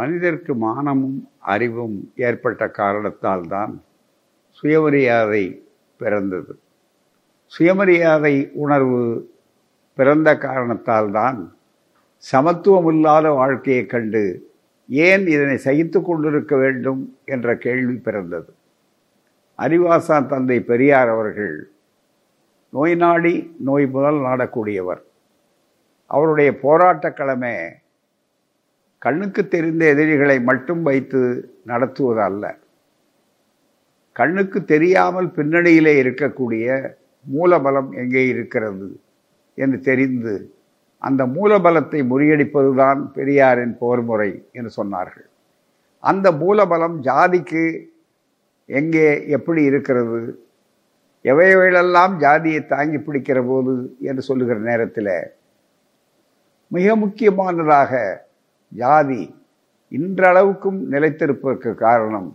மனிதருக்கு 0.00 0.54
மானமும் 0.54 1.28
அறிவும் 1.38 2.12
ஏற்பட்ட 2.16 2.68
காரணத்தால் 2.68 3.46
தான் 3.48 3.82
சுயமரியாதை 4.50 5.68
பிறந்தது. 5.96 6.58
சுயமரியாதை 7.46 8.50
உணர்வு 8.52 9.30
பிறந்த 9.94 10.36
காரணத்தால் 10.36 11.10
தான் 11.10 11.54
சமத்துவமில்லாத 12.32 13.28
வாழ்க்கையைக் 13.28 13.88
கண்டு 13.88 14.52
ஏன் 14.88 15.26
இதனை 15.26 15.56
சகித்து 15.56 16.02
கொண்டிருக்க 16.02 16.56
வேண்டும் 16.56 17.16
என்ற 17.24 17.56
கேள்வி 17.56 17.94
பிறந்தது. 17.94 18.54
அறிவாசான் 19.58 20.26
தந்தை 20.26 20.60
பெரியார் 20.60 21.08
அவர்கள் 21.08 21.70
நோய் 22.70 22.94
நாடி 22.94 23.56
நோய் 23.58 23.86
முதல் 23.86 24.14
நாடக்கூடியவர். 24.14 25.02
அவருடைய 26.06 26.58
போராட்டக் 26.58 27.18
களமே 27.18 27.68
கண்ணுக்கு 29.04 29.48
தெரிந்த 29.48 29.84
எதிரிகளை 29.86 30.40
மட்டும் 30.40 30.82
வைத்து 30.82 31.20
நடத்துவது 31.64 32.22
அல்ல 32.22 32.58
கண்ணுக்கு 34.12 34.64
தெரியாமல் 34.64 35.26
பின்னணியிலே 35.26 35.94
இருக்கக்கூடிய 36.02 36.94
மூலபலம் 37.34 37.96
எங்கே 37.96 38.26
இருக்கிறது 38.26 39.00
என்று 39.54 39.80
தெரிந்து 39.80 40.54
அந்த 40.98 41.26
மூலபலத்தை 41.26 42.00
முறியடிப்பதுதான் 42.10 43.00
பெரியாரின் 43.14 43.78
போர் 43.78 44.02
முறை 44.02 44.48
என்று 44.52 44.70
சொன்னார்கள். 44.76 45.26
அந்த 45.98 46.32
மூலபலம் 46.32 46.96
ஜாதிக்கு 47.00 47.88
எங்கே 48.66 49.28
எப்படி 49.28 49.62
இருக்கிறது 49.62 50.20
எவையவைகளெல்லாம் 51.24 52.16
ஜாதியை 52.16 52.66
தாங்கி 52.66 52.96
பிடிக்கிற 52.96 53.46
போது 53.46 53.96
என்று 54.00 54.22
சொல்லுகிற 54.22 54.58
நேரத்தில் 54.58 55.32
மிக 56.68 56.96
முக்கியமானதாக 56.96 57.92
ஜாதி 58.72 59.22
இன்றளவுக்கும் 59.92 60.78
நிலைத்திருப்பதற்கு 60.92 61.74
காரணம் 61.74 62.28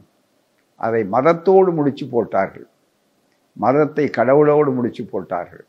அதை 0.78 1.02
மதத்தோடு 1.12 1.70
முடிச்சு 1.72 2.06
போட்டார்கள். 2.10 2.68
மதத்தை 3.54 4.10
கடவுளோடு 4.18 4.72
முடிச்சு 4.74 5.04
போட்டார்கள். 5.06 5.66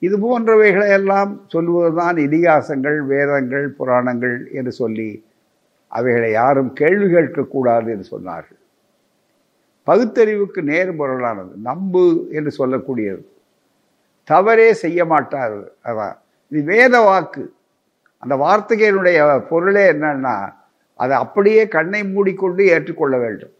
இது 0.00 0.16
போன்றவைகளை 0.18 0.86
எல்லாம் 0.90 1.32
சொல்லுவதுதான் 1.54 2.16
இதிகாசங்கள் 2.26 2.98
வேதங்கள் 3.06 3.66
புராணங்கள் 3.78 4.48
என்று 4.52 4.72
சொல்லி 4.72 5.24
அவைகளை 5.88 6.30
யாரும் 6.30 6.72
கேள்வி 6.72 7.06
கேட்கக்கூடாது 7.14 7.88
என்று 7.94 8.06
சொன்னார்கள். 8.14 8.60
பகுத்தறிவுக்கு 9.88 10.60
நேர்முரலானது 10.62 11.54
நம்பு 11.68 12.04
என்று 12.30 12.50
சொல்லக்கூடியது. 12.58 13.22
தவறே 14.30 14.72
செய்ய 14.72 15.04
மாட்டார் 15.04 15.56
அதான். 15.84 16.16
இது 16.48 16.62
வேத 16.64 16.94
வாக்கு. 17.00 17.44
அந்த 18.22 18.34
வார்த்தைகளுடைய 18.44 19.46
பொருளே 19.48 19.92
என்னன்னா 19.92 20.36
அதை 20.94 21.16
அப்படியே 21.16 21.68
கண்ணை 21.68 22.00
மூடிக்கொண்டு 22.04 22.66
ஏற்றுக்கொள்ள 22.66 23.18
வேண்டும். 23.18 23.54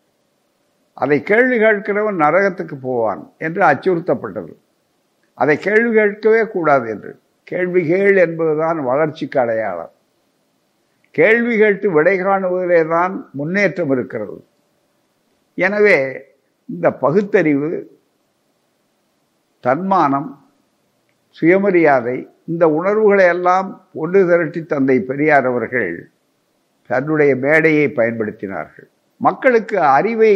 அதை 0.95 1.23
கேள்வி 1.23 1.57
கேட்கிறவன் 1.59 2.23
நரகத்துக்கு 2.25 2.75
போவான் 2.81 3.23
என்று 3.39 3.63
அச்சுறுத்தப்பட்டது. 3.63 4.53
அதை 5.35 5.59
கேள்வி 5.59 5.91
கேட்கவே 5.95 6.43
கூடாது 6.47 6.91
என்று. 6.91 7.21
கேள்வி 7.45 7.83
கேள் 7.87 8.17
என்பதுதான் 8.17 8.79
வளர்ச்சிக்கு 8.85 9.41
அடையாளம். 9.41 9.93
கேள்வி 11.11 11.55
கேட்டு 11.59 11.87
விடை 11.91 12.15
காணுவதிலே 12.21 12.89
தான் 12.89 13.15
முன்னேற்றம் 13.33 13.91
இருக்கிறது. 13.91 14.37
எனவே 15.55 15.97
இந்த 16.69 16.89
பகுத்தறிவு 16.93 17.71
தன்மானம் 19.65 20.31
சுயமரியாதை 21.29 22.19
இந்த 22.49 22.65
உணர்வுகளை 22.79 23.27
எல்லாம் 23.35 23.69
ஒன்று 24.03 24.21
திரட்டி 24.31 24.61
தந்தை 24.73 24.97
பெரியார் 25.11 25.47
அவர்கள் 25.51 25.93
தன்னுடைய 26.91 27.33
மேடையை 27.45 27.87
பயன்படுத்தினார்கள். 27.99 28.89
மக்களுக்கு 29.21 29.77
அறிவை 29.97 30.35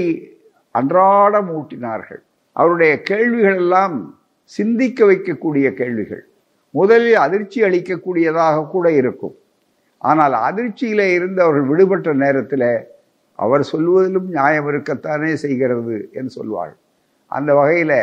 அன்றாடம் 0.78 1.50
ஊட்டினார்கள். 1.58 2.22
அவருடைய 2.56 2.92
கேள்விகள் 3.10 3.58
எல்லாம் 3.64 3.96
சிந்திக்க 4.52 4.98
வைக்கக்கூடிய 5.10 5.66
கேள்விகள் 5.80 6.24
முதலில் 6.74 7.18
அதிர்ச்சி 7.24 7.58
அளிக்கக்கூடியதாக 7.68 8.64
கூட 8.74 8.86
இருக்கும். 9.00 9.36
ஆனால் 10.02 10.34
அதிர்ச்சியில் 10.48 11.06
இருந்து 11.16 11.40
அவர்கள் 11.44 11.70
விடுபட்ட 11.70 12.12
நேரத்தில் 12.22 12.68
அவர் 13.38 13.62
சொல்வதிலும் 13.72 14.28
நியாயம் 14.36 14.68
இருக்கத்தானே 14.72 15.32
செய்கிறது 15.44 15.96
என்று 16.18 16.32
சொல்வாள் 16.38 16.74
அந்த 17.32 17.50
வகையில் 17.58 17.98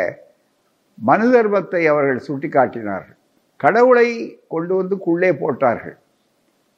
மனு 0.98 1.28
தர்மத்தை 1.34 1.82
அவர்கள் 1.92 2.26
சுட்டிக்காட்டினார்கள். 2.28 3.20
கடவுளை 3.60 4.08
கொண்டு 4.48 4.74
வந்து 4.76 4.96
குள்ளே 4.98 5.32
போட்டார்கள். 5.34 5.98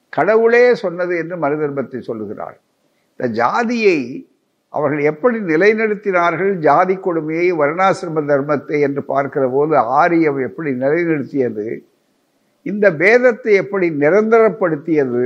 கடவுளே 0.09 0.63
சொன்னது 0.75 1.13
என்று 1.18 1.36
மருதர்மத்தை 1.38 2.00
சொல்லுகிறார் 2.00 2.58
இந்த 3.16 3.28
ஜாதியை 3.41 4.28
அவர்கள் 4.69 5.02
எப்படி 5.12 5.38
நிலைநிறுத்தினார்கள்? 5.40 6.53
ஜாதி 6.68 6.96
கொடுமையை 6.96 7.47
வருணாசிரம 7.52 8.24
தர்மத்தை 8.31 8.78
என்று 8.88 9.02
பார்க்கிற 9.03 9.44
போது 9.50 9.74
ஆரியம் 9.80 10.40
எப்படி 10.47 10.72
நிலைநிறுத்தியது? 10.84 11.68
இந்த 12.62 12.86
வேதத்தை 13.02 13.53
எப்படி 13.53 13.88
நிரந்தரப்படுத்தியது 14.03 15.24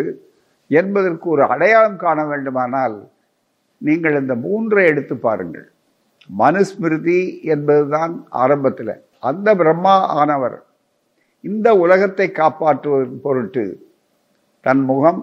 என்பதற்கு 0.67 1.29
ஒரு 1.29 1.43
அடையாளம் 1.43 1.95
காண 1.95 2.25
வேண்டுமானால் 2.25 2.97
நீங்கள் 3.81 4.19
இந்த 4.21 4.35
மூன்றை 4.35 4.83
எடுத்து 4.85 5.15
பாருங்கள். 5.17 5.67
மனுஸ்மிருதி 6.37 7.19
என்பதுதான் 7.53 8.13
ஆரம்பத்தில். 8.29 8.93
அந்த 9.29 9.55
பிரம்மா 9.55 9.95
ஆனவர் 10.21 10.57
இந்த 11.43 11.67
உலகத்தை 11.75 12.27
காப்பாற்றுவதன் 12.33 13.21
பொருட்டு 13.21 13.63
தன் 14.65 14.83
முகம் 14.83 15.21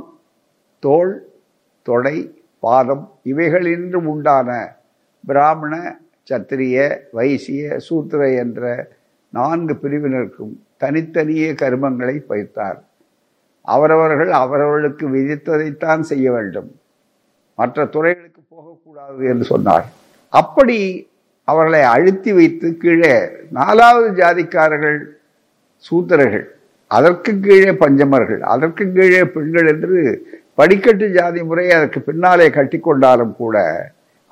தோல் 0.82 1.14
தொடை 1.82 2.16
பாதம் 2.60 3.04
இவைகளின்றும் 3.24 4.08
உண்டான 4.12 4.50
பிராமண 5.24 5.74
சத்திரிய 6.30 6.76
வைசிய 7.12 7.78
சூத்திர 7.78 8.20
என்ற 8.34 8.62
நான்கு 9.32 9.74
பிரிவினருக்கும் 9.82 10.54
தனித்தனியே 10.76 11.48
கருமங்களை 11.52 12.16
பயிர்த்தார். 12.28 12.78
அவரவர்கள் 13.60 14.30
அவரவர்களுக்கு 14.32 15.06
விதித்ததைத்தான் 15.08 16.00
செய்ய 16.00 16.26
வேண்டும். 16.32 16.70
மற்ற 17.58 17.86
துறைகளுக்கு 17.86 18.42
போகக்கூடாது 18.48 19.28
என்று 19.28 19.44
சொன்னார். 19.44 19.86
அப்படி 20.28 20.78
அவர்களை 21.44 21.82
அழுத்தி 21.82 22.32
வைத்து 22.32 22.76
கீழே 22.76 23.14
நாலாவது 23.50 24.08
ஜாதிக்காரர்கள் 24.22 24.98
சூத்திரர்கள். 25.84 26.46
அதற்கு 26.90 27.30
கீழே 27.44 27.72
பஞ்சமர்கள் 27.82 28.42
அதற்கு 28.54 28.84
கீழே 28.96 29.22
பெண்கள் 29.34 29.68
என்று 29.72 30.00
படிக்கட்டு 30.54 31.06
ஜாதி 31.16 31.40
முறையை 31.48 31.72
அதற்கு 31.78 32.00
பின்னாலே 32.08 32.46
கட்டி 32.50 32.78
கொண்டாலும் 32.80 33.34
கூட 33.40 33.56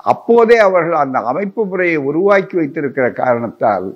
அப்போதே 0.05 0.57
அவர்கள் 0.67 0.97
அந்த 1.03 1.17
அமைப்பு 1.31 1.61
முறையை 1.65 1.99
உருவாக்கி 2.09 2.55
வைத்திருக்கிற 2.59 3.05
காரணத்தால் 3.21 3.87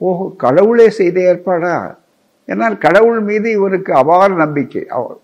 ஓஹோ 0.00 0.24
கடவுளே 0.36 0.86
செய்த 0.98 1.18
ஏற்பாடா? 1.30 1.76
என்னால் 2.48 2.76
கடவுள் 2.78 3.20
மீது 3.20 3.48
இவருக்கு 3.50 3.92
அபார 3.94 4.28
நம்பிக்கை. 4.42 4.82
அவர் 4.96 5.18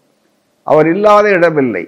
அவர் 0.66 0.88
இல்லாத 0.94 1.26
இடமில்லை. 1.30 1.84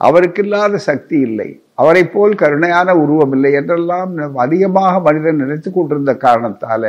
அவருக்கு 0.00 0.40
இல்லாத 0.42 0.78
சக்தி 0.88 1.16
இல்லை. 1.28 1.48
அவரை 1.74 2.02
போல் 2.04 2.34
கருணையான 2.34 2.90
உருவம் 3.02 3.32
இல்லை 3.32 3.52
என்றெல்லாம் 3.60 4.12
அதிகமாக 4.44 4.94
மனிதன் 5.00 5.40
நினைத்து 5.42 5.70
கொண்டிருந்த 5.72 6.12
காரணத்தால 6.26 6.84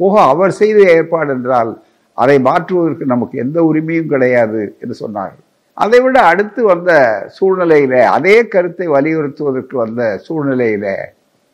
ஓஹோ 0.00 0.20
அவர் 0.32 0.52
செய்த 0.60 0.78
ஏற்பாடு 0.96 1.30
என்றால் 1.36 1.72
அதை 2.18 2.36
மாற்றுவதற்கு 2.48 3.04
நமக்கு 3.12 3.36
எந்த 3.44 3.58
உரிமையும் 3.68 4.10
கிடையாது 4.12 4.60
என்று 4.82 4.96
சொன்னார்கள். 5.02 5.44
அதை 5.76 5.98
விட 6.04 6.18
அடுத்து 6.30 6.60
வந்த 6.70 6.90
சூழ்நிலையில 7.36 7.94
அதே 8.16 8.36
கருத்தை 8.52 8.86
வலியுறுத்துவதற்கு 8.94 9.76
வந்த 9.82 10.02
சூழ்நிலையில 10.26 10.86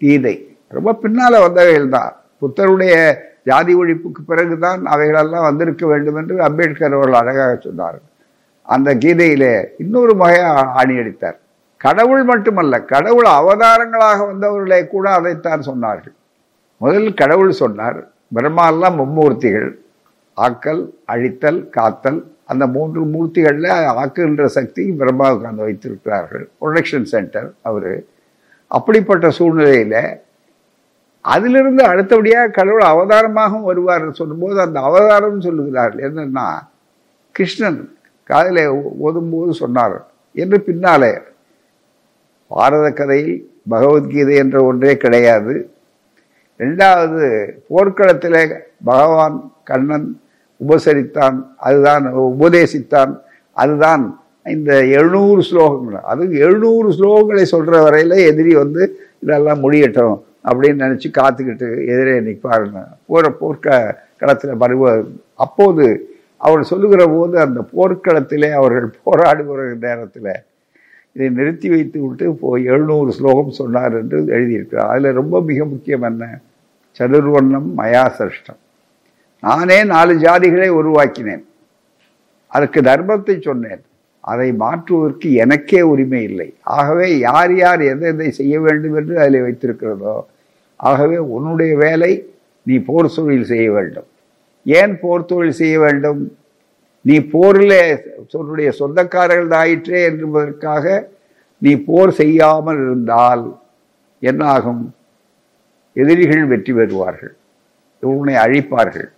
கீதை. 0.03 0.35
ரொம்ப 0.77 0.95
பின்னால 1.03 1.41
வந்தவைகள் 1.47 1.95
தான். 1.97 2.13
புத்தருடைய 2.43 2.95
ஜாதி 3.49 3.73
ஒழிப்புக்கு 3.81 4.23
பிறகுதான் 4.31 4.81
அவைகளெல்லாம் 4.95 5.47
வந்திருக்க 5.49 5.85
வேண்டும் 5.93 6.19
என்று 6.21 6.35
அம்பேத்கர் 6.47 6.97
அவர்கள் 6.99 7.21
அழகாக 7.21 7.53
சொன்னார் 7.67 7.99
அந்த 8.69 8.91
கீதையிலே 9.03 9.55
இன்னொரு 9.83 10.15
வகையை 10.23 10.49
ஆணியடித்தார் 10.81 11.39
கடவுள் 11.81 12.25
மட்டுமல்ல 12.31 12.75
கடவுள் 12.93 13.29
அவதாரங்களாக 13.39 14.19
வந்தவர்களை 14.31 14.81
கூட 14.95 15.07
அதைத்தான் 15.19 15.67
சொன்னார்கள். 15.71 16.17
முதலில் 16.81 17.21
கடவுள் 17.23 17.53
சொன்னார் 17.63 17.99
பிரம்மாலாம் 18.35 18.99
மும்மூர்த்திகள். 19.01 19.71
ஆக்கல் 20.37 20.91
அழித்தல் 21.07 21.69
காத்தல் 21.71 22.35
அந்த 22.47 22.67
மூன்று 22.67 23.05
மூர்த்திகளில் 23.05 23.71
ஆக்குகின்ற 24.03 24.45
சக்தி 24.45 24.91
பிரம்மாவுக்கு 24.91 25.51
அந்த 25.51 25.63
வைத்திருக்கிறார்கள். 25.63 26.49
ப்ரொடக்ஷன் 26.61 27.03
சென்டர் 27.03 27.53
அவர். 27.63 28.05
அப்படிப்பட்ட 28.69 29.31
சூழ்நிலையில் 29.31 30.21
அதிலிருந்து 31.21 31.85
அடுத்தபடியாக 31.85 32.49
கடவுள் 32.49 32.83
அவதாரமாகவும் 32.83 33.63
வருவார் 33.63 34.13
சொல்லும்போது 34.13 34.61
அந்த 34.61 34.81
அவதாரம் 34.81 35.41
சொல்லுகிறார்கள். 35.41 36.05
என்னன்னா 36.09 36.47
கிருஷ்ணன் 37.31 37.99
காதில் 38.25 38.69
ஓதும்போது 38.99 39.55
சொன்னார் 39.55 40.07
என்று 40.33 40.61
பின்னாலே. 40.61 41.19
பாரத 42.49 42.91
கதையில் 42.91 43.51
பகவத்கீதை 43.69 44.37
என்ற 44.37 44.65
ஒன்றே 44.65 44.97
கிடையாது. 44.97 45.71
ரெண்டாவது 46.61 47.25
போர்க்களத்திலே 47.71 48.43
பகவான் 48.85 49.39
கண்ணன் 49.65 50.09
உபசரித்தான் 50.61 51.37
அதுதான் 51.57 52.05
உபதேசித்தான் 52.15 53.13
அதுதான் 53.63 54.05
இந்த 54.55 54.73
எழுநூறு 54.99 55.43
ஸ்லோகங்கள். 55.51 56.01
அது 56.13 56.23
எழுநூறு 56.39 56.89
ஸ்லோகங்களை 56.99 57.45
சொல்கிற 57.55 57.77
வரையில் 57.83 58.17
எதிரி 58.31 58.53
வந்து 58.55 58.83
இதெல்லாம் 59.23 59.63
முடியட்டும் 59.65 60.17
அப்படின்னு 60.49 60.85
நினச்சி 60.85 61.09
காத்துக்கிட்டு 61.19 61.69
எதிரே 61.93 62.17
நிற்பாருங்க. 62.27 62.81
போகிற 63.07 63.31
போர்க்க 63.41 63.97
களத்தில் 64.21 64.61
பருவ 64.63 64.93
அப்போது 65.45 65.87
அவர் 66.47 66.69
சொல்லுகிற 66.71 67.03
போது 67.07 67.35
அந்த 67.41 67.61
போர்க்களத்திலே 67.77 68.51
அவர்கள் 68.59 68.89
போராடுகிற 69.07 69.61
நேரத்தில் 69.87 70.31
இதை 71.17 71.29
நிறுத்தி 71.37 71.69
வைத்து 71.73 71.99
விட்டு 72.03 72.25
இப்போ 72.33 72.49
எழுநூறு 72.73 73.11
ஸ்லோகம் 73.19 73.57
சொன்னார் 73.59 73.95
என்று 74.01 74.19
எழுதியிருக்கிறார். 74.37 74.91
அதில் 74.93 75.19
ரொம்ப 75.21 75.41
மிக 75.51 75.65
முக்கியம் 75.73 76.07
என்ன? 76.09 76.25
சதுர்வண்ணம் 76.99 77.69
மயாசிருஷ்டம் 77.81 78.61
நானே 79.43 79.79
நாலு 79.93 80.13
ஜாதிகளை 80.25 80.69
உருவாக்கினேன். 80.81 81.43
அதற்கு 82.53 82.81
தர்மத்தை 82.81 83.35
சொன்னேன். 83.49 83.83
அதை 84.21 84.49
மாற்றுவதற்கு 84.63 85.29
எனக்கே 85.43 85.81
உரிமை 85.93 86.23
இல்லை. 86.29 86.49
ஆகவே 86.79 87.09
யார் 87.19 87.55
யார் 87.57 87.83
எதை 87.93 88.07
எதை 88.13 88.31
செய்ய 88.41 88.61
வேண்டும் 88.67 88.97
என்று 89.01 89.15
அதில் 89.23 89.45
வைத்திருக்கிறதோ 89.47 90.17
ஆகவே 90.77 91.19
உன்னுடைய 91.37 91.73
வேலை 91.85 92.13
நீ 92.67 92.77
போர் 92.89 93.15
தொழில் 93.17 93.51
செய்ய 93.53 93.67
வேண்டும். 93.77 94.09
ஏன் 94.67 94.95
போர் 95.03 95.29
தொழில் 95.31 95.59
செய்ய 95.61 95.77
வேண்டும்? 95.85 96.23
நீ 97.09 97.17
போரில் 97.33 97.79
உன்னுடைய 98.39 98.69
சொந்தக்காரர்கள் 98.79 99.55
ஆயிற்றே 99.63 100.01
என்பதற்காக 100.11 100.85
நீ 101.63 101.73
போர் 101.89 102.13
செய்யாமல் 102.21 102.81
இருந்தால் 102.85 103.45
என்ன 104.29 104.43
ஆகும் 104.57 104.83
எதிரிகள் 105.97 106.51
வெற்றி 106.53 106.73
பெறுவார்கள். 106.73 107.35
உன்னை 108.03 108.35
அழிப்பார்கள். 108.45 109.09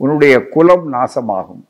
உன்னுடைய 0.00 0.34
குலம் 0.54 0.86
நாசமாகும். 0.94 1.62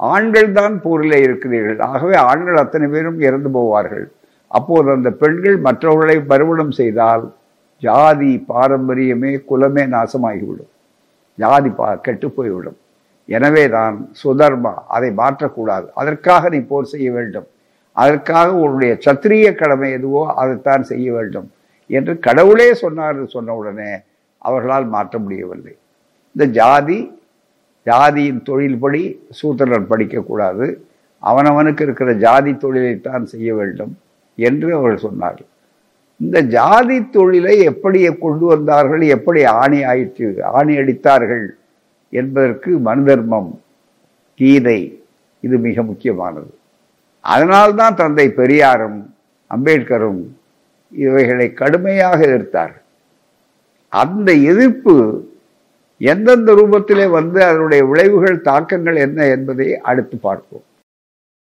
ஆண்கள் 0.00 0.50
தான் 0.58 0.76
போரில் 0.84 1.16
இருக்கிறீர்கள். 1.26 1.80
ஆகவே 1.90 2.16
ஆண்கள் 2.28 2.60
அத்தனை 2.62 2.86
பேரும் 2.88 3.18
இறந்து 3.28 3.50
போவார்கள். 3.56 4.06
அப்போது 4.50 4.88
அந்த 4.96 5.10
பெண்கள் 5.22 5.58
மற்றவர்களை 5.66 6.16
பருவனம் 6.30 6.74
செய்தால் 6.80 7.24
ஜாதி 7.82 8.32
பாரம்பரியமே 8.52 9.32
குலமே 9.50 9.84
நாசமாகிவிடும். 9.96 10.72
ஜாதி 11.38 11.70
பா 11.80 11.88
கெட்டு 12.06 12.28
போய்விடும். 12.30 12.79
எனவே 13.30 13.64
தான் 13.76 13.96
சுதர்மா 14.20 14.74
அதை 14.96 15.10
மாற்றக்கூடாது. 15.22 15.86
அதற்காக 16.00 16.42
நீ 16.54 16.60
போர் 16.70 16.92
செய்ய 16.92 17.08
வேண்டும். 17.16 17.48
அதற்காக 17.96 18.48
உன்னுடைய 18.64 18.92
சத்திரிய 19.06 19.46
கடமை 19.60 19.88
எதுவோ 19.98 20.22
அதைத்தான் 20.40 20.84
செய்ய 20.90 21.06
வேண்டும் 21.16 21.48
என்று 21.90 22.12
கடவுளே 22.26 22.68
சொன்னார் 22.82 23.20
சொன்ன 23.34 23.54
உடனே 23.60 23.90
அவர்களால் 24.42 24.86
மாற்ற 24.94 25.14
முடியவில்லை. 25.24 25.74
இந்த 26.34 26.44
ஜாதி 26.60 26.98
ஜாதியின் 27.86 28.42
தொழில்படி 28.48 29.02
சூத்திரன் 29.38 29.90
படிக்கக்கூடாது. 29.92 30.66
அவனவனுக்கு 31.22 31.82
இருக்கிற 31.86 32.10
ஜாதி 32.24 32.52
தொழிலைத்தான் 32.64 33.24
செய்ய 33.32 33.48
வேண்டும் 33.58 33.92
என்று 34.38 34.68
அவர்கள் 34.78 35.04
சொன்னார்கள். 35.06 35.48
இந்த 36.20 36.38
ஜாதி 36.56 36.96
தொழிலை 37.16 37.54
எப்படி 37.70 38.00
கொண்டு 38.24 38.46
வந்தார்கள் 38.52 39.02
எப்படி 39.16 39.40
ஆணி 39.60 39.78
ஆயிற்று 39.90 40.28
ஆணி 40.58 40.74
அடித்தார்கள் 40.82 41.44
என்பதற்கு 42.18 42.70
மனு 42.78 43.02
தர்மம் 43.04 43.50
கீதை 44.34 44.80
இது 45.40 45.56
மிக 45.58 45.82
முக்கியமானது. 45.82 46.50
அதனால்தான் 47.20 47.94
தந்தை 47.94 48.26
பெரியாரும் 48.40 49.00
அம்பேத்கரும் 49.50 50.22
இவைகளை 51.04 51.46
கடுமையாக 51.52 52.18
எதிர்த்தார் 52.26 52.74
அந்த 54.02 54.32
எதிர்ப்பு 54.52 54.94
எந்தெந்த 56.00 56.50
ரூபத்திலே 56.54 57.06
வந்து 57.10 57.38
அதனுடைய 57.44 57.84
விளைவுகள் 57.84 58.40
தாக்கங்கள் 58.40 58.96
என்ன 59.06 59.26
என்பதை 59.26 59.66
அடுத்து 59.90 60.16
பார்ப்போம். 60.16 60.64